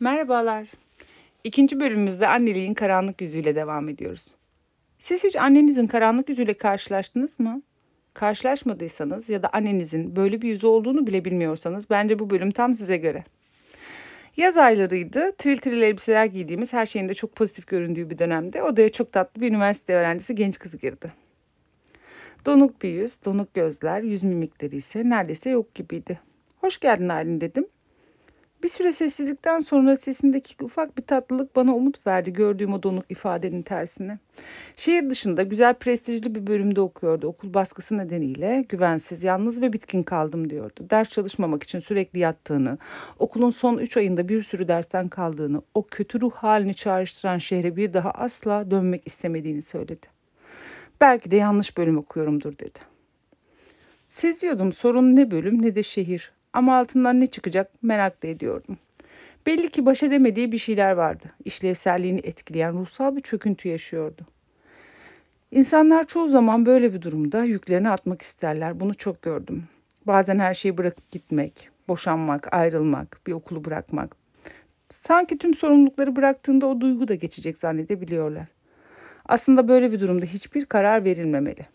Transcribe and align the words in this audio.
Merhabalar. 0.00 0.68
İkinci 1.44 1.80
bölümümüzde 1.80 2.28
anneliğin 2.28 2.74
karanlık 2.74 3.20
yüzüyle 3.20 3.54
devam 3.54 3.88
ediyoruz. 3.88 4.26
Siz 4.98 5.24
hiç 5.24 5.36
annenizin 5.36 5.86
karanlık 5.86 6.28
yüzüyle 6.28 6.54
karşılaştınız 6.54 7.40
mı? 7.40 7.62
Karşılaşmadıysanız 8.14 9.28
ya 9.28 9.42
da 9.42 9.48
annenizin 9.52 10.16
böyle 10.16 10.42
bir 10.42 10.48
yüzü 10.48 10.66
olduğunu 10.66 11.06
bile 11.06 11.24
bilmiyorsanız 11.24 11.90
bence 11.90 12.18
bu 12.18 12.30
bölüm 12.30 12.50
tam 12.50 12.74
size 12.74 12.96
göre. 12.96 13.24
Yaz 14.36 14.56
aylarıydı. 14.56 15.32
Tril 15.38 15.56
tril 15.56 15.82
elbiseler 15.82 16.24
giydiğimiz 16.26 16.72
her 16.72 16.86
şeyin 16.86 17.08
de 17.08 17.14
çok 17.14 17.36
pozitif 17.36 17.66
göründüğü 17.66 18.10
bir 18.10 18.18
dönemde 18.18 18.62
odaya 18.62 18.92
çok 18.92 19.12
tatlı 19.12 19.40
bir 19.40 19.48
üniversite 19.48 19.94
öğrencisi 19.94 20.34
genç 20.34 20.58
kız 20.58 20.78
girdi. 20.78 21.12
Donuk 22.46 22.82
bir 22.82 22.88
yüz, 22.88 23.24
donuk 23.24 23.54
gözler, 23.54 24.02
yüz 24.02 24.22
mimikleri 24.22 24.76
ise 24.76 25.10
neredeyse 25.10 25.50
yok 25.50 25.74
gibiydi. 25.74 26.20
Hoş 26.56 26.80
geldin 26.80 27.08
Aylin 27.08 27.40
dedim. 27.40 27.66
Bir 28.62 28.68
süre 28.68 28.92
sessizlikten 28.92 29.60
sonra 29.60 29.96
sesindeki 29.96 30.64
ufak 30.64 30.98
bir 30.98 31.02
tatlılık 31.02 31.56
bana 31.56 31.74
umut 31.74 32.06
verdi 32.06 32.32
gördüğüm 32.32 32.72
o 32.72 32.82
donuk 32.82 33.04
ifadenin 33.08 33.62
tersine. 33.62 34.18
Şehir 34.76 35.10
dışında 35.10 35.42
güzel 35.42 35.74
prestijli 35.74 36.34
bir 36.34 36.46
bölümde 36.46 36.80
okuyordu. 36.80 37.26
Okul 37.26 37.54
baskısı 37.54 37.98
nedeniyle 37.98 38.64
güvensiz, 38.68 39.24
yalnız 39.24 39.60
ve 39.60 39.72
bitkin 39.72 40.02
kaldım 40.02 40.50
diyordu. 40.50 40.86
Ders 40.90 41.08
çalışmamak 41.08 41.62
için 41.62 41.80
sürekli 41.80 42.18
yattığını, 42.18 42.78
okulun 43.18 43.50
son 43.50 43.78
üç 43.78 43.96
ayında 43.96 44.28
bir 44.28 44.42
sürü 44.42 44.68
dersten 44.68 45.08
kaldığını, 45.08 45.62
o 45.74 45.86
kötü 45.86 46.20
ruh 46.20 46.32
halini 46.32 46.74
çağrıştıran 46.74 47.38
şehre 47.38 47.76
bir 47.76 47.92
daha 47.92 48.10
asla 48.10 48.70
dönmek 48.70 49.02
istemediğini 49.06 49.62
söyledi. 49.62 50.06
Belki 51.00 51.30
de 51.30 51.36
yanlış 51.36 51.76
bölüm 51.76 51.98
okuyorumdur 51.98 52.58
dedi. 52.58 52.78
Seziyordum 54.08 54.72
sorun 54.72 55.16
ne 55.16 55.30
bölüm 55.30 55.62
ne 55.62 55.74
de 55.74 55.82
şehir. 55.82 56.37
Ama 56.52 56.78
altından 56.78 57.20
ne 57.20 57.26
çıkacak 57.26 57.70
merak 57.82 58.22
da 58.22 58.26
ediyordum. 58.26 58.78
Belli 59.46 59.68
ki 59.68 59.86
baş 59.86 60.02
edemediği 60.02 60.52
bir 60.52 60.58
şeyler 60.58 60.92
vardı. 60.92 61.24
İşlevselliğini 61.44 62.20
etkileyen 62.24 62.72
ruhsal 62.72 63.16
bir 63.16 63.20
çöküntü 63.20 63.68
yaşıyordu. 63.68 64.26
İnsanlar 65.50 66.06
çoğu 66.06 66.28
zaman 66.28 66.66
böyle 66.66 66.94
bir 66.94 67.02
durumda 67.02 67.44
yüklerini 67.44 67.90
atmak 67.90 68.22
isterler. 68.22 68.80
Bunu 68.80 68.94
çok 68.94 69.22
gördüm. 69.22 69.64
Bazen 70.06 70.38
her 70.38 70.54
şeyi 70.54 70.78
bırakıp 70.78 71.10
gitmek, 71.10 71.70
boşanmak, 71.88 72.54
ayrılmak, 72.54 73.20
bir 73.26 73.32
okulu 73.32 73.64
bırakmak. 73.64 74.16
Sanki 74.90 75.38
tüm 75.38 75.54
sorumlulukları 75.54 76.16
bıraktığında 76.16 76.66
o 76.66 76.80
duygu 76.80 77.08
da 77.08 77.14
geçecek 77.14 77.58
zannedebiliyorlar. 77.58 78.46
Aslında 79.26 79.68
böyle 79.68 79.92
bir 79.92 80.00
durumda 80.00 80.24
hiçbir 80.24 80.64
karar 80.64 81.04
verilmemeli. 81.04 81.66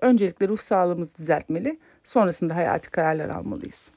Öncelikle 0.00 0.48
ruh 0.48 0.58
sağlığımızı 0.58 1.14
düzeltmeli, 1.14 1.78
sonrasında 2.04 2.56
hayati 2.56 2.90
kararlar 2.90 3.28
almalıyız. 3.28 3.90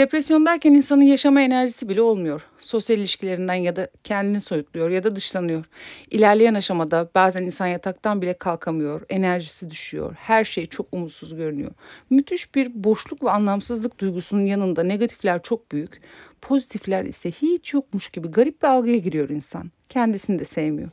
Depresyondayken 0.00 0.74
insanın 0.74 1.02
yaşama 1.02 1.40
enerjisi 1.40 1.88
bile 1.88 2.02
olmuyor. 2.02 2.42
Sosyal 2.60 2.98
ilişkilerinden 2.98 3.54
ya 3.54 3.76
da 3.76 3.88
kendini 4.04 4.40
soyutluyor 4.40 4.90
ya 4.90 5.04
da 5.04 5.16
dışlanıyor. 5.16 5.64
İlerleyen 6.10 6.54
aşamada 6.54 7.08
bazen 7.14 7.44
insan 7.44 7.66
yataktan 7.66 8.22
bile 8.22 8.34
kalkamıyor, 8.34 9.02
enerjisi 9.08 9.70
düşüyor. 9.70 10.14
Her 10.18 10.44
şey 10.44 10.66
çok 10.66 10.86
umutsuz 10.92 11.36
görünüyor. 11.36 11.70
Müthiş 12.10 12.54
bir 12.54 12.84
boşluk 12.84 13.24
ve 13.24 13.30
anlamsızlık 13.30 13.98
duygusunun 13.98 14.44
yanında 14.44 14.82
negatifler 14.82 15.42
çok 15.42 15.72
büyük, 15.72 16.00
pozitifler 16.40 17.04
ise 17.04 17.30
hiç 17.30 17.74
yokmuş 17.74 18.08
gibi 18.08 18.28
garip 18.28 18.62
bir 18.62 18.68
algıya 18.68 18.96
giriyor 18.96 19.28
insan. 19.28 19.70
Kendisini 19.88 20.38
de 20.38 20.44
sevmiyor. 20.44 20.88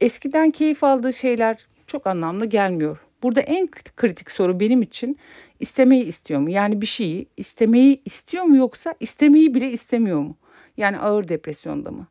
Eskiden 0.00 0.50
keyif 0.50 0.84
aldığı 0.84 1.12
şeyler 1.12 1.66
çok 1.86 2.06
anlamlı 2.06 2.46
gelmiyor. 2.46 2.98
Burada 3.24 3.40
en 3.40 3.68
kritik 3.96 4.30
soru 4.30 4.60
benim 4.60 4.82
için 4.82 5.18
istemeyi 5.60 6.04
istiyor 6.04 6.40
mu? 6.40 6.50
Yani 6.50 6.80
bir 6.80 6.86
şeyi 6.86 7.26
istemeyi 7.36 8.02
istiyor 8.04 8.44
mu 8.44 8.56
yoksa 8.56 8.94
istemeyi 9.00 9.54
bile 9.54 9.70
istemiyor 9.70 10.20
mu? 10.20 10.36
Yani 10.76 10.98
ağır 10.98 11.28
depresyonda 11.28 11.90
mı? 11.90 12.06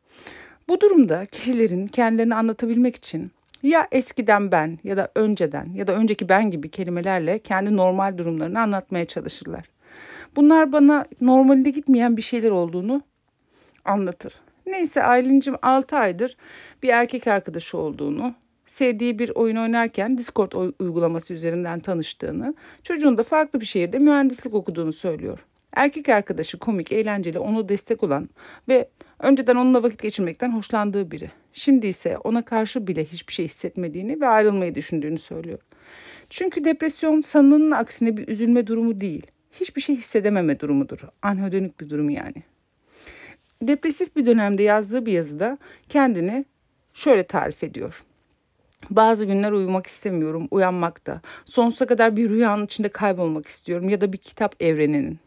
Bu 0.68 0.80
durumda 0.80 1.26
kişilerin 1.26 1.86
kendilerini 1.86 2.34
anlatabilmek 2.34 2.96
için 2.96 3.30
ya 3.62 3.88
eskiden 3.92 4.52
ben 4.52 4.78
ya 4.84 4.96
da 4.96 5.12
önceden 5.14 5.72
ya 5.74 5.86
da 5.86 5.94
önceki 5.94 6.28
ben 6.28 6.50
gibi 6.50 6.70
kelimelerle 6.70 7.38
kendi 7.38 7.76
normal 7.76 8.18
durumlarını 8.18 8.60
anlatmaya 8.60 9.04
çalışırlar. 9.04 9.64
Bunlar 10.36 10.72
bana 10.72 11.04
normalde 11.20 11.70
gitmeyen 11.70 12.16
bir 12.16 12.22
şeyler 12.22 12.50
olduğunu 12.50 13.02
anlatır. 13.84 14.40
Neyse 14.66 15.02
Aylin'cim 15.02 15.54
6 15.62 15.96
aydır 15.96 16.36
bir 16.82 16.88
erkek 16.88 17.26
arkadaşı 17.26 17.78
olduğunu, 17.78 18.34
sevdiği 18.66 19.18
bir 19.18 19.30
oyun 19.30 19.56
oynarken 19.56 20.18
Discord 20.18 20.52
uygulaması 20.78 21.34
üzerinden 21.34 21.80
tanıştığını, 21.80 22.54
çocuğun 22.82 23.16
da 23.16 23.22
farklı 23.22 23.60
bir 23.60 23.66
şehirde 23.66 23.98
mühendislik 23.98 24.54
okuduğunu 24.54 24.92
söylüyor. 24.92 25.46
Erkek 25.72 26.08
arkadaşı 26.08 26.58
komik, 26.58 26.92
eğlenceli, 26.92 27.38
onu 27.38 27.68
destek 27.68 28.02
olan 28.02 28.28
ve 28.68 28.88
önceden 29.18 29.56
onunla 29.56 29.82
vakit 29.82 30.02
geçirmekten 30.02 30.52
hoşlandığı 30.52 31.10
biri. 31.10 31.30
Şimdi 31.52 31.86
ise 31.86 32.18
ona 32.18 32.44
karşı 32.44 32.86
bile 32.86 33.04
hiçbir 33.04 33.32
şey 33.32 33.44
hissetmediğini 33.44 34.20
ve 34.20 34.26
ayrılmayı 34.26 34.74
düşündüğünü 34.74 35.18
söylüyor. 35.18 35.58
Çünkü 36.30 36.64
depresyon 36.64 37.20
sanılanın 37.20 37.70
aksine 37.70 38.16
bir 38.16 38.28
üzülme 38.28 38.66
durumu 38.66 39.00
değil. 39.00 39.26
Hiçbir 39.52 39.80
şey 39.80 39.96
hissedememe 39.96 40.60
durumudur. 40.60 41.00
Anhedonik 41.22 41.80
bir 41.80 41.90
durum 41.90 42.10
yani. 42.10 42.42
Depresif 43.62 44.16
bir 44.16 44.26
dönemde 44.26 44.62
yazdığı 44.62 45.06
bir 45.06 45.12
yazıda 45.12 45.58
kendini 45.88 46.44
şöyle 46.94 47.22
tarif 47.22 47.64
ediyor. 47.64 48.04
Bazı 48.90 49.24
günler 49.24 49.52
uyumak 49.52 49.86
istemiyorum, 49.86 50.48
uyanmak 50.50 51.06
da. 51.06 51.20
Sonsuza 51.44 51.86
kadar 51.86 52.16
bir 52.16 52.30
rüyanın 52.30 52.64
içinde 52.64 52.88
kaybolmak 52.88 53.46
istiyorum 53.46 53.88
ya 53.88 54.00
da 54.00 54.12
bir 54.12 54.18
kitap 54.18 54.62
evreninin. 54.62 55.18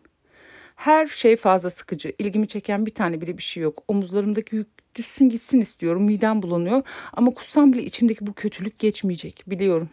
Her 0.75 1.07
şey 1.07 1.35
fazla 1.35 1.69
sıkıcı. 1.69 2.13
İlgimi 2.19 2.47
çeken 2.47 2.85
bir 2.85 2.93
tane 2.93 3.21
bile 3.21 3.37
bir 3.37 3.43
şey 3.43 3.63
yok. 3.63 3.83
Omuzlarımdaki 3.87 4.55
yük 4.55 4.67
düşsün 4.95 5.29
gitsin 5.29 5.61
istiyorum. 5.61 6.03
Midem 6.03 6.41
bulanıyor 6.41 6.83
ama 7.13 7.31
kussam 7.31 7.73
bile 7.73 7.83
içimdeki 7.83 8.27
bu 8.27 8.33
kötülük 8.33 8.79
geçmeyecek. 8.79 9.43
Biliyorum. 9.47 9.89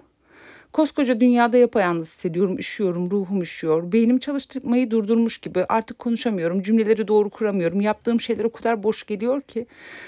Koskoca 0.74 1.20
dünyada 1.20 1.56
yapayalnız 1.56 2.08
hissediyorum, 2.08 2.58
üşüyorum, 2.58 3.10
ruhum 3.10 3.42
üşüyor. 3.42 3.92
Beynim 3.92 4.18
çalıştırmayı 4.18 4.90
durdurmuş 4.90 5.38
gibi 5.38 5.64
artık 5.68 5.98
konuşamıyorum, 5.98 6.62
cümleleri 6.62 7.08
doğru 7.08 7.30
kuramıyorum. 7.30 7.80
Yaptığım 7.80 8.20
şeyler 8.20 8.44
o 8.44 8.52
kadar 8.52 8.82
boş 8.82 9.06
geliyor 9.06 9.40
ki. 9.42 9.66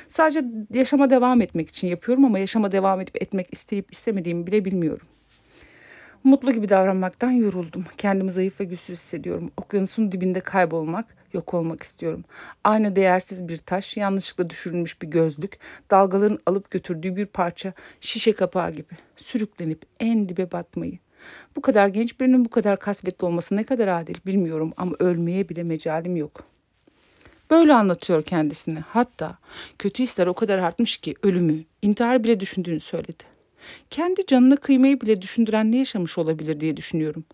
Sadece 0.08 0.44
yaşama 0.74 1.10
devam 1.10 1.40
etmek 1.40 1.68
için 1.68 1.88
yapıyorum 1.88 2.24
ama 2.24 2.38
yaşama 2.38 2.72
devam 2.72 3.00
edip 3.00 3.22
etmek 3.22 3.48
isteyip 3.52 3.92
istemediğimi 3.92 4.46
bile 4.46 4.64
bilmiyorum. 4.64 5.06
Mutlu 6.26 6.52
gibi 6.52 6.68
davranmaktan 6.68 7.30
yoruldum. 7.30 7.84
Kendimi 7.98 8.30
zayıf 8.30 8.60
ve 8.60 8.64
güçsüz 8.64 8.98
hissediyorum. 8.98 9.50
Okyanusun 9.56 10.12
dibinde 10.12 10.40
kaybolmak, 10.40 11.04
yok 11.32 11.54
olmak 11.54 11.82
istiyorum. 11.82 12.24
Aynı 12.64 12.96
değersiz 12.96 13.48
bir 13.48 13.58
taş, 13.58 13.96
yanlışlıkla 13.96 14.50
düşürülmüş 14.50 15.02
bir 15.02 15.06
gözlük, 15.06 15.58
dalgaların 15.90 16.38
alıp 16.46 16.70
götürdüğü 16.70 17.16
bir 17.16 17.26
parça 17.26 17.72
şişe 18.00 18.32
kapağı 18.32 18.70
gibi 18.70 18.94
sürüklenip 19.16 19.82
en 20.00 20.28
dibe 20.28 20.52
batmayı. 20.52 20.98
Bu 21.56 21.60
kadar 21.60 21.88
genç 21.88 22.20
birinin 22.20 22.44
bu 22.44 22.48
kadar 22.48 22.78
kasvetli 22.78 23.26
olması 23.26 23.56
ne 23.56 23.64
kadar 23.64 23.88
adil 23.88 24.16
bilmiyorum 24.26 24.72
ama 24.76 24.96
ölmeye 24.98 25.48
bile 25.48 25.62
mecalim 25.62 26.16
yok. 26.16 26.44
Böyle 27.50 27.74
anlatıyor 27.74 28.22
kendisini. 28.22 28.78
Hatta 28.78 29.38
kötü 29.78 30.02
hisler 30.02 30.26
o 30.26 30.34
kadar 30.34 30.58
artmış 30.58 30.96
ki 30.96 31.14
ölümü, 31.22 31.64
intihar 31.82 32.24
bile 32.24 32.40
düşündüğünü 32.40 32.80
söyledi. 32.80 33.35
Kendi 33.90 34.26
canına 34.26 34.56
kıymayı 34.56 35.00
bile 35.00 35.22
düşündüren 35.22 35.72
ne 35.72 35.76
yaşamış 35.76 36.18
olabilir 36.18 36.60
diye 36.60 36.76
düşünüyorum. 36.76 37.24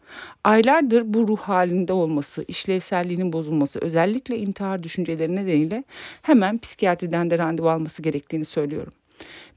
Aylardır 0.45 1.15
bu 1.15 1.29
ruh 1.29 1.39
halinde 1.39 1.93
olması, 1.93 2.45
işlevselliğinin 2.49 3.33
bozulması, 3.33 3.79
özellikle 3.79 4.39
intihar 4.39 4.83
düşünceleri 4.83 5.37
nedeniyle 5.37 5.85
hemen 6.23 6.59
psikiyatriden 6.59 7.31
de 7.31 7.39
randevu 7.39 7.71
alması 7.71 8.03
gerektiğini 8.03 8.45
söylüyorum. 8.45 8.93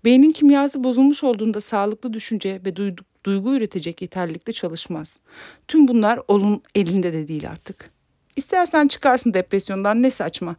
Beynin 0.06 0.31
kimyası 0.31 0.84
bozulmuş 0.84 1.24
olduğunda 1.24 1.62
sağlıklı 1.62 2.14
düşünce 2.14 2.62
ve 2.66 2.76
duygu, 3.24 3.56
üretecek 3.56 4.02
yeterlilikte 4.02 4.53
çalışmaz. 4.53 5.20
Tüm 5.68 5.88
bunlar 5.88 6.20
onun 6.28 6.62
elinde 6.76 7.14
de 7.14 7.28
değil 7.28 7.50
artık. 7.50 7.95
İstersen 8.35 8.87
çıkarsın 8.87 9.34
depresyondan 9.34 10.03
ne 10.03 10.11
saçma. 10.11 10.55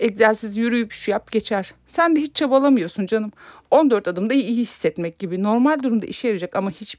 Egzersiz 0.00 0.56
yürüyüp 0.56 0.92
şu 0.92 1.10
yap 1.10 1.32
geçer. 1.32 1.74
Sen 1.86 2.16
de 2.16 2.20
hiç 2.20 2.36
çabalamıyorsun 2.36 3.06
canım. 3.06 3.32
14 3.70 4.08
adımda 4.08 4.34
iyi 4.34 4.56
hissetmek 4.56 5.18
gibi 5.18 5.42
normal 5.42 5.82
durumda 5.82 6.06
işe 6.06 6.28
yarayacak 6.28 6.56
ama 6.56 6.70
hiç 6.70 6.96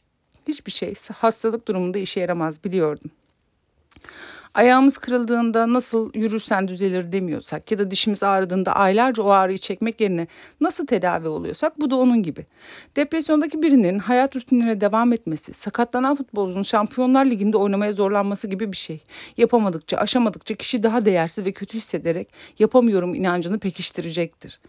hiçbir 0.48 0.72
şey 0.72 0.94
hastalık 1.14 1.68
durumunda 1.68 1.98
işe 1.98 2.20
yaramaz 2.20 2.64
biliyordum. 2.64 3.12
Ayağımız 4.60 4.98
kırıldığında 4.98 5.74
nasıl 5.74 6.12
yürürsen 6.14 6.68
düzelir 6.68 7.12
demiyorsak 7.12 7.72
ya 7.72 7.78
da 7.78 7.92
dişimiz 7.92 8.24
ağrıdığında 8.24 8.76
aylarca 8.76 9.24
o 9.24 9.30
ağrıyı 9.30 9.58
çekmek 9.58 10.02
yerine 10.02 10.28
nasıl 10.62 10.86
tedavi 10.86 11.28
oluyorsak 11.28 11.80
bu 11.80 11.92
da 11.92 11.96
onun 11.96 12.24
gibi. 12.24 12.46
Depresyondaki 12.96 13.64
birinin 13.64 14.00
hayat 14.00 14.36
rutinine 14.36 14.82
devam 14.82 15.14
etmesi, 15.14 15.54
sakatlanan 15.54 16.16
futbolcunun 16.16 16.64
Şampiyonlar 16.64 17.26
Ligi'nde 17.26 17.58
oynamaya 17.58 17.94
zorlanması 17.94 18.48
gibi 18.48 18.72
bir 18.72 18.78
şey. 18.78 19.02
Yapamadıkça, 19.38 19.98
aşamadıkça 19.98 20.56
kişi 20.56 20.84
daha 20.84 21.06
değersiz 21.06 21.46
ve 21.46 21.52
kötü 21.52 21.78
hissederek 21.78 22.30
yapamıyorum 22.60 23.16
inancını 23.16 23.60
pekiştirecektir. 23.60 24.60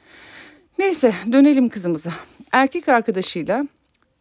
Neyse 0.79 1.15
dönelim 1.33 1.69
kızımıza. 1.69 2.13
Erkek 2.53 2.89
arkadaşıyla 2.89 3.67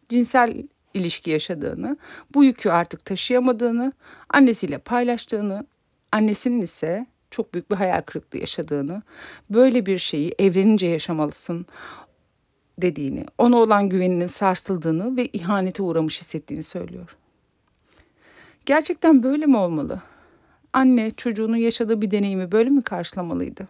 cinsel 0.08 0.62
ilişki 0.94 1.30
yaşadığını, 1.30 1.96
bu 2.34 2.44
yükü 2.44 2.70
artık 2.70 3.04
taşıyamadığını, 3.04 3.92
annesiyle 4.28 4.78
paylaştığını, 4.78 5.66
annesinin 6.12 6.62
ise 6.62 7.06
çok 7.30 7.54
büyük 7.54 7.70
bir 7.70 7.76
hayal 7.76 8.02
kırıklığı 8.02 8.38
yaşadığını, 8.38 9.02
böyle 9.50 9.86
bir 9.86 9.98
şeyi 9.98 10.34
evlenince 10.38 10.86
yaşamalısın 10.86 11.66
dediğini, 12.78 13.24
ona 13.38 13.56
olan 13.56 13.88
güveninin 13.88 14.26
sarsıldığını 14.26 15.16
ve 15.16 15.26
ihanete 15.26 15.82
uğramış 15.82 16.20
hissettiğini 16.20 16.62
söylüyor. 16.62 17.16
Gerçekten 18.66 19.22
böyle 19.22 19.46
mi 19.46 19.56
olmalı? 19.56 20.00
Anne 20.72 21.10
çocuğunun 21.10 21.56
yaşadığı 21.56 22.00
bir 22.02 22.10
deneyimi 22.10 22.52
böyle 22.52 22.70
mi 22.70 22.82
karşılamalıydı? 22.82 23.68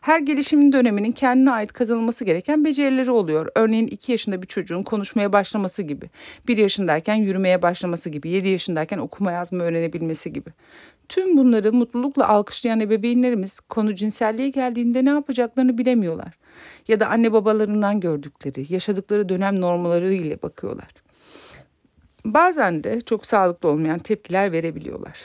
Her 0.00 0.20
gelişim 0.20 0.72
döneminin 0.72 1.12
kendine 1.12 1.50
ait 1.50 1.72
kazanılması 1.72 2.24
gereken 2.24 2.64
becerileri 2.64 3.10
oluyor. 3.10 3.48
Örneğin 3.54 3.86
2 3.86 4.12
yaşında 4.12 4.42
bir 4.42 4.46
çocuğun 4.46 4.82
konuşmaya 4.82 5.32
başlaması 5.32 5.82
gibi, 5.82 6.10
1 6.48 6.56
yaşındayken 6.56 7.14
yürümeye 7.14 7.62
başlaması 7.62 8.10
gibi, 8.10 8.28
7 8.28 8.48
yaşındayken 8.48 8.98
okuma 8.98 9.32
yazma 9.32 9.64
öğrenebilmesi 9.64 10.32
gibi. 10.32 10.50
Tüm 11.08 11.36
bunları 11.36 11.72
mutlulukla 11.72 12.28
alkışlayan 12.28 12.80
ebeveynlerimiz 12.80 13.60
konu 13.60 13.94
cinselliğe 13.94 14.48
geldiğinde 14.48 15.04
ne 15.04 15.08
yapacaklarını 15.08 15.78
bilemiyorlar. 15.78 16.38
Ya 16.88 17.00
da 17.00 17.06
anne 17.06 17.32
babalarından 17.32 18.00
gördükleri, 18.00 18.72
yaşadıkları 18.72 19.28
dönem 19.28 19.60
normları 19.60 20.12
ile 20.12 20.42
bakıyorlar. 20.42 20.88
Bazen 22.24 22.84
de 22.84 23.00
çok 23.00 23.26
sağlıklı 23.26 23.68
olmayan 23.68 23.98
tepkiler 23.98 24.52
verebiliyorlar. 24.52 25.18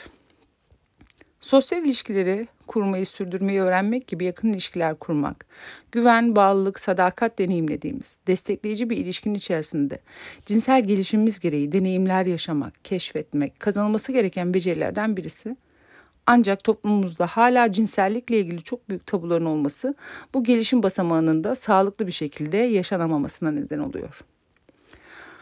Sosyal 1.40 1.84
ilişkileri 1.84 2.48
kurmayı 2.66 3.06
sürdürmeyi 3.06 3.60
öğrenmek 3.60 4.06
gibi 4.06 4.24
yakın 4.24 4.48
ilişkiler 4.52 4.94
kurmak, 4.94 5.46
güven, 5.92 6.36
bağlılık, 6.36 6.80
sadakat 6.80 7.38
deneyimlediğimiz, 7.38 8.16
destekleyici 8.26 8.90
bir 8.90 8.96
ilişkinin 8.96 9.34
içerisinde 9.34 9.98
cinsel 10.46 10.84
gelişimimiz 10.84 11.40
gereği 11.40 11.72
deneyimler 11.72 12.26
yaşamak, 12.26 12.84
keşfetmek, 12.84 13.60
kazanılması 13.60 14.12
gereken 14.12 14.54
becerilerden 14.54 15.16
birisi. 15.16 15.56
Ancak 16.26 16.64
toplumumuzda 16.64 17.26
hala 17.26 17.72
cinsellikle 17.72 18.40
ilgili 18.40 18.62
çok 18.62 18.88
büyük 18.88 19.06
tabuların 19.06 19.44
olması 19.44 19.94
bu 20.34 20.44
gelişim 20.44 20.82
basamağının 20.82 21.44
da 21.44 21.54
sağlıklı 21.54 22.06
bir 22.06 22.12
şekilde 22.12 22.56
yaşanamamasına 22.56 23.50
neden 23.50 23.78
oluyor. 23.78 24.20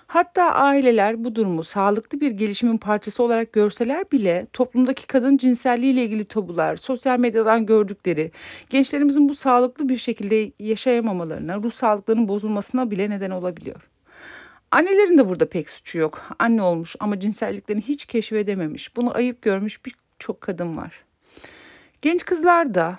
Hatta 0.06 0.42
aileler 0.42 1.24
bu 1.24 1.34
durumu 1.34 1.64
sağlıklı 1.64 2.20
bir 2.20 2.30
gelişimin 2.30 2.78
parçası 2.78 3.22
olarak 3.22 3.52
görseler 3.52 4.10
bile 4.12 4.46
toplumdaki 4.52 5.06
kadın 5.06 5.36
cinselliği 5.36 5.92
ile 5.92 6.04
ilgili 6.04 6.24
tabular, 6.24 6.76
sosyal 6.76 7.18
medyadan 7.18 7.66
gördükleri, 7.66 8.30
gençlerimizin 8.70 9.28
bu 9.28 9.34
sağlıklı 9.34 9.88
bir 9.88 9.96
şekilde 9.96 10.52
yaşayamamalarına, 10.58 11.56
ruh 11.56 11.72
sağlıklarının 11.72 12.28
bozulmasına 12.28 12.90
bile 12.90 13.10
neden 13.10 13.30
olabiliyor. 13.30 13.90
Annelerin 14.70 15.18
de 15.18 15.28
burada 15.28 15.48
pek 15.48 15.70
suçu 15.70 15.98
yok. 15.98 16.22
Anne 16.38 16.62
olmuş 16.62 16.96
ama 17.00 17.20
cinselliklerini 17.20 17.82
hiç 17.82 18.04
keşfedememiş, 18.04 18.96
bunu 18.96 19.16
ayıp 19.16 19.42
görmüş 19.42 19.80
birçok 19.84 20.40
kadın 20.40 20.76
var. 20.76 21.04
Genç 22.02 22.24
kızlar 22.24 22.74
da 22.74 22.98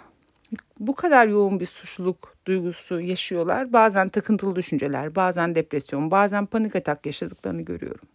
bu 0.80 0.96
kadar 0.96 1.28
yoğun 1.28 1.60
bir 1.60 1.66
suçluluk 1.66 2.36
duygusu 2.48 3.00
yaşıyorlar. 3.00 3.74
Bazen 3.74 4.10
takıntılı 4.10 4.56
düşünceler, 4.56 5.16
bazen 5.16 5.56
depresyon, 5.56 6.12
bazen 6.12 6.46
panik 6.46 6.76
atak 6.76 7.06
yaşadıklarını 7.06 7.62
görüyorum. 7.62 8.08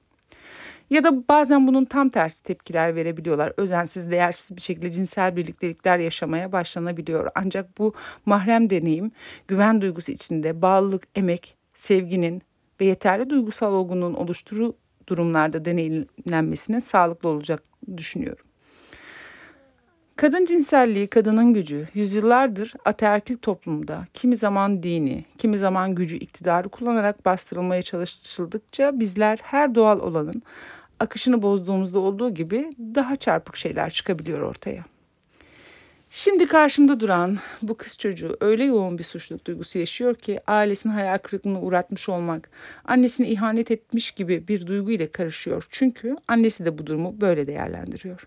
Ya 0.90 1.04
da 1.04 1.28
bazen 1.28 1.66
bunun 1.66 1.84
tam 1.84 2.08
tersi 2.08 2.42
tepkiler 2.42 2.94
verebiliyorlar. 2.94 3.52
Özensiz, 3.56 4.10
değersiz 4.10 4.56
bir 4.56 4.62
şekilde 4.62 4.92
cinsel 4.92 5.36
birliktelikler 5.36 5.98
yaşamaya 5.98 6.52
başlanabiliyor. 6.52 7.30
Ancak 7.34 7.78
bu 7.78 7.94
mahrem 8.26 8.70
deneyim, 8.70 9.12
güven 9.48 9.80
duygusu 9.80 10.12
içinde 10.12 10.62
bağlılık, 10.62 11.02
emek, 11.14 11.56
sevginin 11.74 12.42
ve 12.80 12.84
yeterli 12.84 13.30
duygusal 13.30 13.72
olgunluğun 13.72 14.14
oluşturduğu 14.14 14.76
durumlarda 15.06 15.64
deneyimlenmesinin 15.64 16.78
sağlıklı 16.78 17.28
olacak 17.28 17.62
düşünüyorum. 17.96 18.50
Kadın 20.20 20.44
cinselliği, 20.44 21.06
kadının 21.06 21.55
gücü 21.55 21.88
yüzyıllardır 21.94 22.75
ataerkil 22.84 23.37
toplumda 23.37 24.05
kimi 24.14 24.37
zaman 24.37 24.82
dini, 24.82 25.25
kimi 25.38 25.58
zaman 25.58 25.94
gücü 25.94 26.17
iktidarı 26.17 26.69
kullanarak 26.69 27.25
bastırılmaya 27.25 27.82
çalışıldıkça 27.82 29.00
bizler 29.00 29.38
her 29.43 29.75
doğal 29.75 30.00
olanın 30.00 30.43
akışını 30.99 31.43
bozduğumuzda 31.43 31.99
olduğu 31.99 32.34
gibi 32.34 32.70
daha 32.78 33.17
çarpık 33.17 33.56
şeyler 33.56 33.90
çıkabiliyor 33.90 34.40
ortaya. 34.40 34.84
Şimdi 36.11 36.46
karşımda 36.46 37.00
duran 37.00 37.38
bu 37.62 37.76
kız 37.76 37.99
çocuğu 37.99 38.37
öyle 38.40 38.64
yoğun 38.64 38.99
bir 38.99 39.05
suçluluk 39.05 39.46
duygusu 39.46 39.78
yaşıyor 39.78 40.14
ki 40.14 40.40
ailesinin 40.46 40.93
hayal 40.93 41.19
kırıklığına 41.19 41.61
uğratmış 41.61 42.08
olmak, 42.08 42.50
annesini 42.84 43.28
ihanet 43.28 43.70
etmiş 43.70 44.11
gibi 44.11 44.49
bir 44.49 44.67
duygu 44.67 44.90
ile 44.90 45.11
karışıyor. 45.11 45.67
Çünkü 45.70 46.17
annesi 46.28 46.64
de 46.64 46.78
bu 46.78 46.87
durumu 46.87 47.20
böyle 47.20 47.46
değerlendiriyor. 47.46 48.26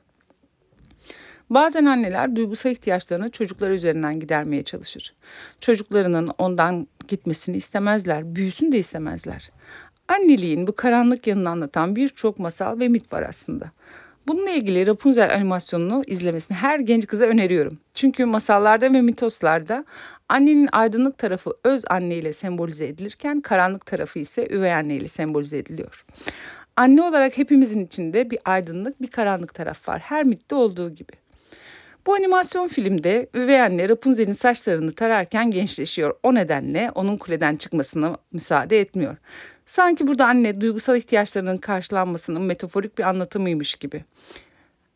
Bazen 1.49 1.85
anneler 1.85 2.35
duygusal 2.35 2.71
ihtiyaçlarını 2.71 3.29
çocuklar 3.29 3.71
üzerinden 3.71 4.19
gidermeye 4.19 4.63
çalışır. 4.63 5.13
Çocuklarının 5.59 6.31
ondan 6.37 6.87
gitmesini 7.07 7.57
istemezler, 7.57 8.35
büyüsün 8.35 8.71
de 8.71 8.79
istemezler. 8.79 9.51
Anneliğin 10.07 10.67
bu 10.67 10.75
karanlık 10.75 11.27
yanını 11.27 11.49
anlatan 11.49 11.95
birçok 11.95 12.39
masal 12.39 12.79
ve 12.79 12.87
mit 12.87 13.13
var 13.13 13.25
aslında. 13.29 13.71
Bununla 14.27 14.49
ilgili 14.49 14.87
Rapunzel 14.87 15.35
animasyonunu 15.35 16.03
izlemesini 16.07 16.57
her 16.57 16.79
genç 16.79 17.07
kıza 17.07 17.23
öneriyorum. 17.23 17.79
Çünkü 17.93 18.25
masallarda 18.25 18.93
ve 18.93 19.01
mitoslarda 19.01 19.85
annenin 20.29 20.69
aydınlık 20.71 21.17
tarafı 21.17 21.51
öz 21.63 21.83
anne 21.89 22.15
ile 22.15 22.33
sembolize 22.33 22.87
edilirken 22.87 23.41
karanlık 23.41 23.85
tarafı 23.85 24.19
ise 24.19 24.47
üvey 24.49 24.73
anne 24.73 24.95
ile 24.95 25.07
sembolize 25.07 25.57
ediliyor. 25.57 26.05
Anne 26.75 27.01
olarak 27.01 27.37
hepimizin 27.37 27.85
içinde 27.85 28.29
bir 28.29 28.39
aydınlık, 28.45 29.01
bir 29.01 29.07
karanlık 29.07 29.53
taraf 29.53 29.87
var. 29.89 29.99
Her 29.99 30.23
mitte 30.23 30.55
olduğu 30.55 30.89
gibi. 30.89 31.22
Bu 32.05 32.13
animasyon 32.13 32.67
filmde 32.67 33.29
üvey 33.33 33.61
anne 33.61 33.89
Rapunzel'in 33.89 34.33
saçlarını 34.33 34.93
tararken 34.93 35.51
gençleşiyor. 35.51 36.15
O 36.23 36.33
nedenle 36.33 36.91
onun 36.95 37.17
kuleden 37.17 37.55
çıkmasına 37.55 38.17
müsaade 38.31 38.79
etmiyor. 38.79 39.17
Sanki 39.65 40.07
burada 40.07 40.25
anne 40.25 40.61
duygusal 40.61 40.97
ihtiyaçlarının 40.97 41.57
karşılanmasının 41.57 42.41
metaforik 42.41 42.97
bir 42.97 43.03
anlatımıymış 43.03 43.75
gibi. 43.75 44.03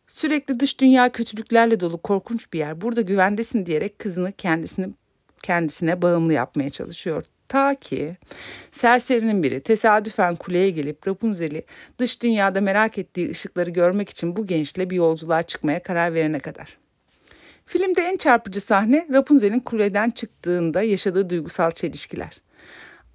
Sürekli 0.07 0.59
dış 0.59 0.79
dünya 0.79 1.11
kötülüklerle 1.11 1.79
dolu 1.79 1.97
korkunç 1.97 2.53
bir 2.53 2.59
yer. 2.59 2.81
Burada 2.81 3.01
güvendesin 3.01 3.65
diyerek 3.65 3.99
kızını 3.99 4.31
kendisini 4.31 4.87
kendisine 5.43 6.01
bağımlı 6.01 6.33
yapmaya 6.33 6.69
çalışıyor. 6.69 7.25
Ta 7.47 7.75
ki 7.75 8.17
serserinin 8.71 9.43
biri 9.43 9.61
tesadüfen 9.61 10.35
kuleye 10.35 10.69
gelip 10.69 11.07
Rapunzel'i 11.07 11.63
dış 11.99 12.21
dünyada 12.21 12.61
merak 12.61 12.97
ettiği 12.97 13.31
ışıkları 13.31 13.69
görmek 13.69 14.09
için 14.09 14.35
bu 14.35 14.45
gençle 14.45 14.89
bir 14.89 14.95
yolculuğa 14.95 15.43
çıkmaya 15.43 15.83
karar 15.83 16.13
verene 16.13 16.39
kadar. 16.39 16.77
Filmde 17.67 18.01
en 18.01 18.17
çarpıcı 18.17 18.61
sahne 18.61 19.07
Rapunzel'in 19.13 19.59
kuleden 19.59 20.09
çıktığında 20.09 20.81
yaşadığı 20.81 21.29
duygusal 21.29 21.71
çelişkiler. 21.71 22.41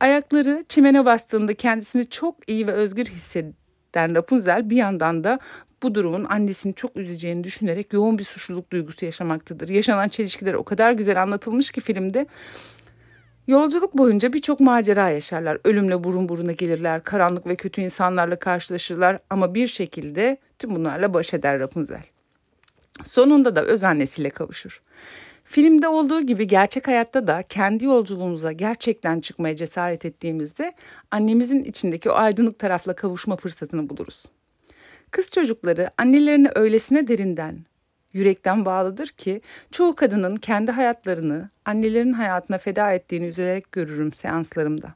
Ayakları 0.01 0.65
çimene 0.69 1.05
bastığında 1.05 1.55
kendisini 1.55 2.11
çok 2.11 2.51
iyi 2.51 2.67
ve 2.67 2.73
özgür 2.73 3.07
hisseden 3.07 4.15
Rapunzel 4.15 4.71
bir 4.71 4.77
yandan 4.77 5.25
da 5.25 5.39
bu 5.83 5.95
durumun 5.95 6.25
annesini 6.25 6.75
çok 6.75 6.97
üzeceğini 6.97 7.45
düşünerek 7.45 7.93
yoğun 7.93 8.19
bir 8.19 8.25
suçluluk 8.25 8.73
duygusu 8.73 9.05
yaşamaktadır. 9.05 9.69
Yaşanan 9.69 10.09
çelişkiler 10.09 10.55
o 10.55 10.65
kadar 10.65 10.93
güzel 10.93 11.23
anlatılmış 11.23 11.71
ki 11.71 11.81
filmde. 11.81 12.27
Yolculuk 13.47 13.99
boyunca 13.99 14.33
birçok 14.33 14.61
macera 14.61 15.11
yaşarlar. 15.11 15.59
Ölümle 15.65 16.05
burun 16.05 16.29
buruna 16.29 16.53
gelirler, 16.53 17.03
karanlık 17.03 17.47
ve 17.47 17.57
kötü 17.57 17.81
insanlarla 17.81 18.39
karşılaşırlar 18.39 19.19
ama 19.31 19.55
bir 19.55 19.67
şekilde 19.67 20.37
tüm 20.59 20.75
bunlarla 20.75 21.15
baş 21.15 21.35
eder 21.35 21.59
Rapunzel. 21.59 22.12
Sonunda 23.05 23.57
da 23.57 23.65
öz 23.65 23.85
annesiyle 23.85 24.31
kavuşur. 24.31 24.83
Filmde 25.45 25.89
olduğu 25.89 26.21
gibi 26.21 26.47
gerçek 26.47 26.89
hayatta 26.89 27.27
da 27.27 27.43
kendi 27.43 27.85
yolculuğumuza 27.85 28.53
gerçekten 28.53 29.21
çıkmaya 29.21 29.57
cesaret 29.57 30.05
ettiğimizde 30.05 30.73
annemizin 31.11 31.65
içindeki 31.65 32.11
o 32.11 32.15
aydınlık 32.15 32.59
tarafla 32.59 32.97
kavuşma 32.97 33.37
fırsatını 33.37 33.89
buluruz. 33.89 34.25
Kız 35.11 35.31
çocukları 35.31 35.91
annelerine 35.99 36.51
öylesine 36.55 37.09
derinden, 37.09 37.59
yürekten 38.13 38.65
bağlıdır 38.65 39.07
ki 39.07 39.41
çoğu 39.71 39.95
kadının 39.95 40.37
kendi 40.37 40.71
hayatlarını 40.71 41.51
annelerin 41.65 42.13
hayatına 42.13 42.59
feda 42.59 42.93
ettiğini 42.93 43.27
üzülerek 43.27 43.73
görürüm 43.73 44.13
seanslarımda. 44.13 44.95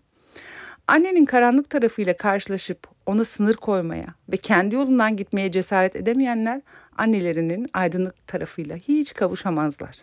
Annenin 0.86 1.24
karanlık 1.24 1.70
tarafıyla 1.70 2.16
karşılaşıp 2.16 2.95
ona 3.06 3.24
sınır 3.24 3.54
koymaya 3.54 4.06
ve 4.28 4.36
kendi 4.36 4.74
yolundan 4.74 5.16
gitmeye 5.16 5.52
cesaret 5.52 5.96
edemeyenler 5.96 6.60
annelerinin 6.96 7.68
aydınlık 7.72 8.26
tarafıyla 8.26 8.76
hiç 8.76 9.14
kavuşamazlar. 9.14 9.96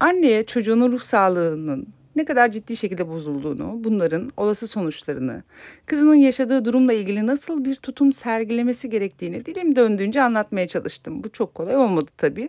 Anneye 0.00 0.46
çocuğunun 0.46 0.92
ruh 0.92 1.00
sağlığının 1.00 1.86
ne 2.16 2.24
kadar 2.24 2.50
ciddi 2.50 2.76
şekilde 2.76 3.08
bozulduğunu, 3.08 3.84
bunların 3.84 4.32
olası 4.36 4.68
sonuçlarını, 4.68 5.42
kızının 5.86 6.14
yaşadığı 6.14 6.64
durumla 6.64 6.92
ilgili 6.92 7.26
nasıl 7.26 7.64
bir 7.64 7.76
tutum 7.76 8.12
sergilemesi 8.12 8.90
gerektiğini 8.90 9.46
dilim 9.46 9.76
döndüğünce 9.76 10.22
anlatmaya 10.22 10.66
çalıştım. 10.66 11.24
Bu 11.24 11.28
çok 11.28 11.54
kolay 11.54 11.76
olmadı 11.76 12.10
tabii. 12.16 12.48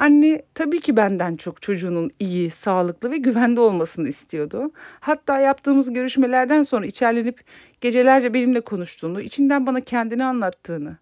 Anne 0.00 0.42
tabii 0.54 0.80
ki 0.80 0.96
benden 0.96 1.36
çok 1.36 1.62
çocuğunun 1.62 2.10
iyi, 2.18 2.50
sağlıklı 2.50 3.10
ve 3.10 3.18
güvende 3.18 3.60
olmasını 3.60 4.08
istiyordu. 4.08 4.70
Hatta 5.00 5.40
yaptığımız 5.40 5.92
görüşmelerden 5.92 6.62
sonra 6.62 6.86
içerlenip 6.86 7.40
gecelerce 7.80 8.34
benimle 8.34 8.60
konuştuğunu, 8.60 9.20
içinden 9.20 9.66
bana 9.66 9.80
kendini 9.80 10.24
anlattığını, 10.24 10.96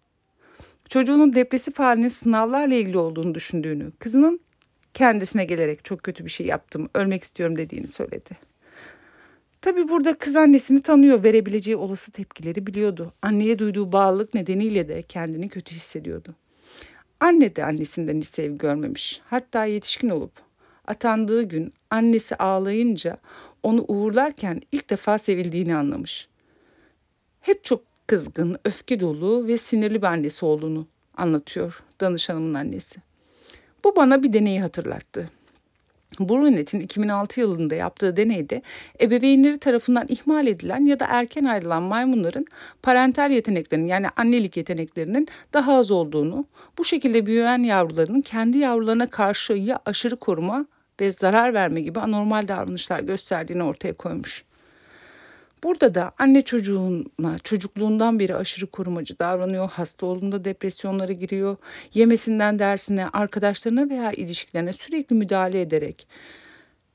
Çocuğunun 0.89 1.33
depresif 1.33 1.79
halinin 1.79 2.09
sınavlarla 2.09 2.75
ilgili 2.75 2.99
olduğunu 2.99 3.35
düşündüğünü, 3.35 3.91
kızının 3.99 4.41
kendisine 4.95 5.45
gelerek 5.45 5.85
çok 5.85 6.03
kötü 6.03 6.25
bir 6.25 6.31
şey 6.31 6.47
yaptım, 6.47 6.89
ölmek 6.95 7.23
istiyorum 7.23 7.57
dediğini 7.59 7.87
söyledi. 7.87 8.31
Tabi 9.61 9.89
burada 9.89 10.19
kız 10.19 10.37
annesini 10.37 10.83
tanıyor, 10.83 11.25
verebileceği 11.25 11.77
olası 11.77 12.13
tepkileri 12.13 12.67
biliyordu. 12.67 13.13
Anneye 13.23 13.59
duyduğu 13.59 13.93
bağlılık 13.93 14.35
nedeniyle 14.35 14.89
de 14.89 15.03
kendini 15.03 15.49
kötü 15.49 15.75
hissediyordu. 15.75 16.35
Anne 17.21 17.57
de 17.57 17.65
annesinden 17.65 18.19
hiç 18.19 18.27
sevgi 18.27 18.59
görmemiş. 18.59 19.21
Hatta 19.25 19.65
yetişkin 19.65 20.09
olup 20.09 20.33
atandığı 20.87 21.43
gün 21.43 21.73
annesi 21.91 22.37
ağlayınca 22.37 23.19
onu 23.63 23.85
uğurlarken 23.89 24.63
ilk 24.73 24.91
defa 24.91 25.19
sevildiğini 25.19 25.77
anlamış. 25.77 26.29
Hep 27.41 27.65
çok 27.65 27.83
kızgın, 28.07 28.59
öfke 28.65 29.01
dolu 29.01 29.47
ve 29.47 29.59
sinirli 29.59 30.03
bir 30.03 30.07
annesi 30.07 30.45
olduğunu 30.45 30.87
anlatıyor 31.17 31.83
danışanımın 32.01 32.55
annesi. 32.55 33.01
Bu 33.85 33.97
bana 33.97 34.23
bir 34.23 34.33
deneyi 34.33 34.61
hatırlattı. 34.61 35.31
Brunet'in 36.21 36.81
2006 36.81 37.41
yılında 37.41 37.75
yaptığı 37.75 38.17
deneyde 38.17 38.63
ebeveynleri 39.01 39.59
tarafından 39.59 40.07
ihmal 40.09 40.47
edilen 40.47 40.87
ya 40.87 41.01
da 41.01 41.07
erken 41.09 41.45
ayrılan 41.45 41.83
maymunların 41.83 42.47
parental 42.83 43.31
yeteneklerinin 43.31 43.87
yani 43.87 44.07
annelik 44.17 44.57
yeteneklerinin 44.57 45.29
daha 45.55 45.77
az 45.77 45.91
olduğunu, 45.91 46.45
bu 46.79 46.85
şekilde 46.85 47.27
büyüyen 47.27 47.63
yavruların 47.63 48.21
kendi 48.21 48.59
yavrularına 48.59 49.07
karşı 49.07 49.53
ya 49.53 49.81
aşırı 49.87 50.17
koruma 50.17 50.67
ve 51.01 51.13
zarar 51.13 51.55
verme 51.55 51.81
gibi 51.81 52.01
anormal 52.01 52.49
davranışlar 52.49 53.01
gösterdiğini 53.01 53.63
ortaya 53.63 53.93
koymuş. 53.93 54.48
Burada 55.63 55.95
da 55.95 56.13
anne 56.19 56.43
çocuğuna 56.43 57.39
çocukluğundan 57.45 58.19
beri 58.19 58.37
aşırı 58.37 58.67
korumacı 58.67 59.19
davranıyor, 59.19 59.71
hasta 59.71 60.07
olduğunda 60.07 60.45
depresyonlara 60.45 61.13
giriyor, 61.13 61.57
yemesinden 61.95 62.59
dersine, 62.59 63.09
arkadaşlarına 63.09 63.91
veya 63.91 64.13
ilişkilerine 64.13 64.73
sürekli 64.73 65.17
müdahale 65.17 65.61
ederek, 65.61 66.09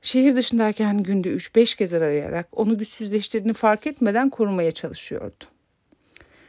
şehir 0.02 0.36
dışındayken 0.36 1.02
günde 1.02 1.28
3-5 1.28 1.76
kez 1.76 1.92
arayarak 1.92 2.48
onu 2.52 2.78
güçsüzleştirdiğini 2.78 3.54
fark 3.54 3.86
etmeden 3.86 4.30
korumaya 4.30 4.72
çalışıyordu. 4.72 5.44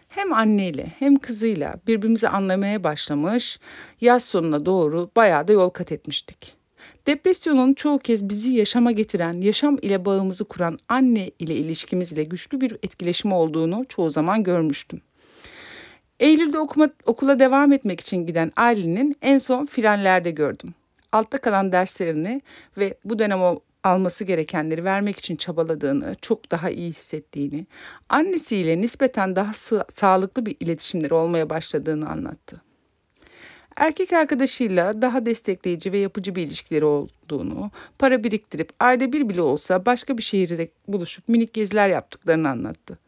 Hem 0.08 0.34
anneyle 0.34 0.86
hem 1.00 1.16
kızıyla 1.16 1.76
birbirimizi 1.88 2.30
anlamaya 2.30 2.84
başlamış, 2.84 3.60
yaz 4.02 4.24
sonuna 4.26 4.66
doğru 4.66 5.12
bayağı 5.16 5.48
da 5.48 5.54
yol 5.54 5.70
kat 5.70 5.92
etmiştik. 5.92 6.65
Depresyonun 7.08 7.74
çoğu 7.74 8.00
kez 8.00 8.30
bizi 8.30 8.54
yaşama 8.54 8.92
getiren, 8.92 9.34
yaşam 9.34 9.78
ile 9.82 10.06
bağımızı 10.06 10.46
kuran 10.46 10.80
anne 10.90 11.32
ile 11.40 11.56
ilişkimiz 11.56 12.12
ile 12.12 12.24
güçlü 12.24 12.62
bir 12.62 12.74
etkileşim 12.74 13.32
olduğunu 13.32 13.86
çoğu 13.90 14.10
zaman 14.10 14.44
görmüştüm. 14.44 15.02
Eylül'de 16.20 16.60
okuma, 16.60 16.90
okula 17.06 17.40
devam 17.40 17.72
etmek 17.72 18.00
için 18.00 18.26
giden 18.26 18.52
Aylin'in 18.56 19.18
en 19.22 19.38
son 19.38 19.66
filanlerde 19.66 20.32
gördüm. 20.32 20.74
Altta 21.12 21.38
kalan 21.38 21.72
derslerini 21.72 22.42
ve 22.78 22.98
bu 23.06 23.20
dönem 23.20 23.40
alması 23.84 24.24
gerekenleri 24.24 24.84
vermek 24.84 25.20
için 25.20 25.36
çabaladığını, 25.36 26.16
çok 26.22 26.52
daha 26.52 26.70
iyi 26.70 26.90
hissettiğini, 26.90 27.68
annesiyle 28.10 28.82
nispeten 28.82 29.36
daha 29.36 29.54
sağlıklı 29.94 30.46
bir 30.46 30.58
iletişimleri 30.60 31.14
olmaya 31.14 31.50
başladığını 31.50 32.10
anlattı. 32.10 32.62
Erkek 33.76 34.14
arkadaşıyla 34.14 35.02
daha 35.02 35.26
destekleyici 35.26 35.92
ve 35.92 35.98
yapıcı 35.98 36.36
bir 36.36 36.44
ilişkileri 36.44 36.86
olduğunu, 36.86 37.72
para 38.00 38.24
biriktirip 38.24 38.70
ayda 38.80 39.14
bir 39.14 39.30
bile 39.30 39.42
olsa 39.42 39.86
başka 39.86 40.18
bir 40.18 40.24
şehirde 40.24 40.70
buluşup 40.88 41.30
minik 41.30 41.54
geziler 41.54 41.90
yaptıklarını 41.90 42.50
anlattı. 42.50 43.00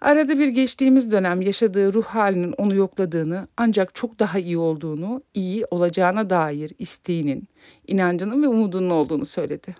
Arada 0.00 0.38
bir 0.38 0.48
geçtiğimiz 0.48 1.12
dönem 1.12 1.42
yaşadığı 1.42 1.92
ruh 1.94 2.04
halinin 2.04 2.52
onu 2.52 2.74
yokladığını 2.74 3.48
ancak 3.56 3.94
çok 3.94 4.18
daha 4.18 4.38
iyi 4.38 4.58
olduğunu, 4.58 5.22
iyi 5.34 5.64
olacağına 5.70 6.30
dair 6.30 6.72
isteğinin, 6.78 7.48
inancının 7.86 8.42
ve 8.42 8.48
umudunun 8.48 8.90
olduğunu 8.90 9.26
söyledi. 9.26 9.76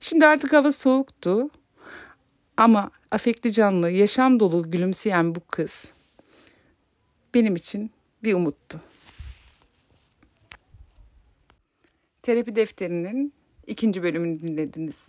Şimdi 0.00 0.26
artık 0.26 0.52
hava 0.52 0.72
soğuktu 0.72 1.50
ama 2.56 2.90
afekli 3.10 3.52
canlı, 3.52 3.90
yaşam 3.90 4.40
dolu 4.40 4.70
gülümseyen 4.70 5.34
bu 5.34 5.40
kız 5.40 5.90
benim 7.34 7.56
için 7.56 7.90
bir 8.26 8.34
umuttu. 8.34 8.80
Terapi 12.22 12.56
defterinin 12.56 13.32
ikinci 13.66 14.02
bölümünü 14.02 14.40
dinlediniz. 14.40 15.08